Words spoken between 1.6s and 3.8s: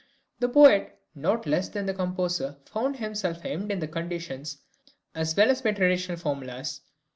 than the composer found himself hemmed in